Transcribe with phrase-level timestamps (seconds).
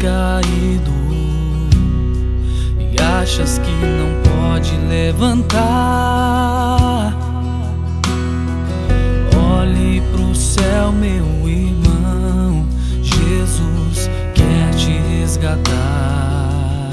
[0.00, 0.92] Caído
[2.78, 5.58] e achas que não pode levantar.
[9.36, 12.66] Olhe pro céu, meu irmão,
[13.02, 16.90] Jesus quer te resgatar.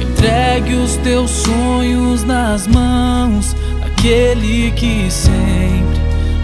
[0.00, 6.00] Entregue os teus sonhos nas mãos daquele que sempre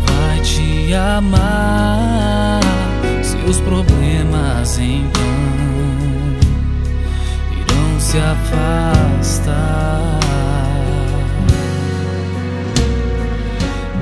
[0.07, 2.88] vai te amar.
[3.49, 5.23] Seus problemas então
[7.51, 9.57] irão se afastar.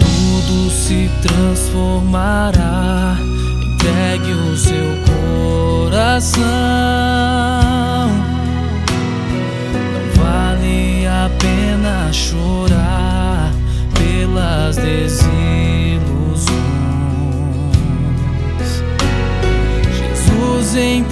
[0.01, 3.17] Tudo se transformará.
[3.63, 4.97] Entregue o seu
[5.95, 6.45] coração.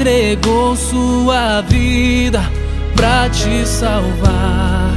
[0.05, 2.43] Entregou sua vida
[2.95, 4.93] pra te salvar,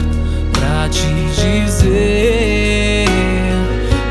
[0.51, 3.07] pra te dizer: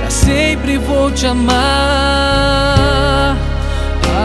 [0.00, 1.56] pra sempre vou te amar,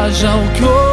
[0.05, 0.90] haja o que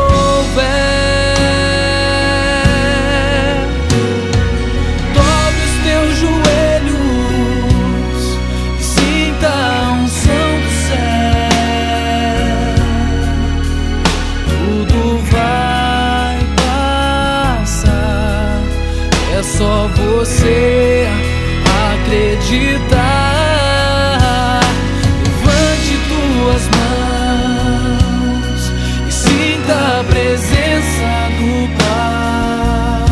[19.56, 21.08] só você
[21.94, 23.00] acreditar.
[25.24, 28.60] Levante tuas mãos
[29.08, 31.08] e sinta a presença
[31.38, 33.08] do Pai.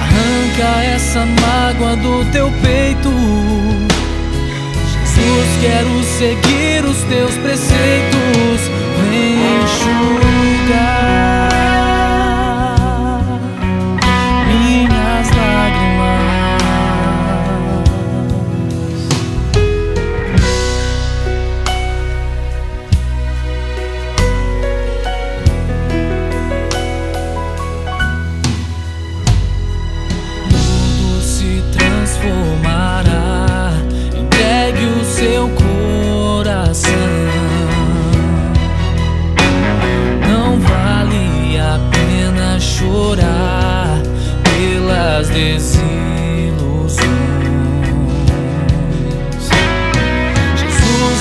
[0.00, 3.10] Arranca essa mágoa do teu peito.
[4.92, 8.60] Jesus, quero seguir os teus preceitos.
[9.10, 10.47] Vem enxugar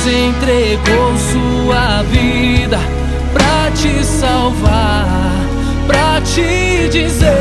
[0.07, 2.79] entregou sua vida
[3.33, 5.05] pra te salvar,
[5.85, 7.33] pra te dizer,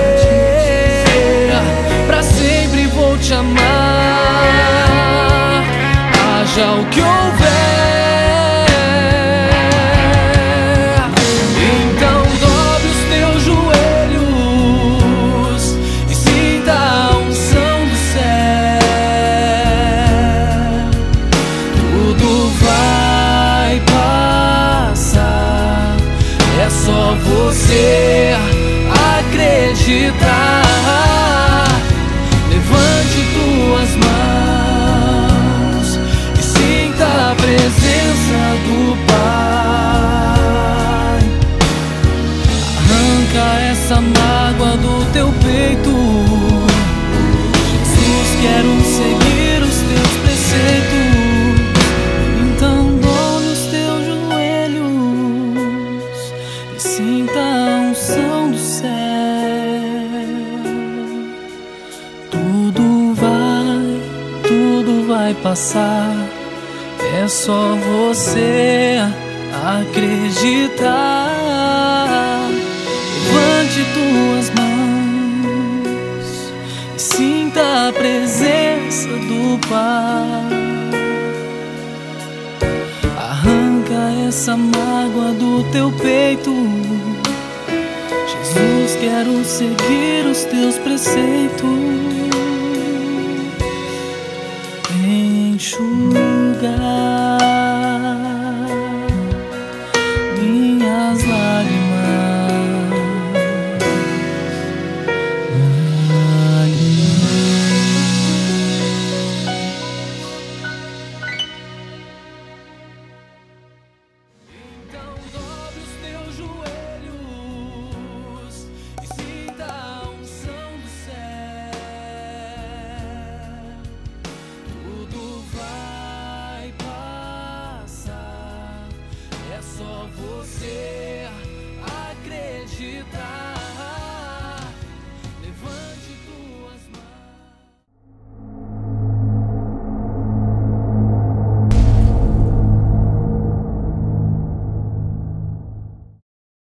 [2.07, 3.63] pra sempre vou te amar,
[6.41, 7.01] haja o que
[30.07, 31.67] acreditar.
[32.49, 35.89] Levante tuas mãos
[36.39, 39.97] e sinta a presença do Pai.
[42.79, 45.95] Arranca essa mágoa do teu peito.
[47.69, 48.73] Jesus, quero
[65.27, 66.15] vai passar.
[67.21, 68.99] É só você
[69.81, 71.31] acreditar.
[73.25, 76.27] Levante tuas mãos
[76.95, 80.47] e sinta a presença do Pai.
[83.19, 86.55] Arranca essa mágoa do teu peito.
[88.29, 92.16] Jesus, quero seguir os teus preceitos.
[95.59, 96.13] 树
[96.61, 97.46] 干。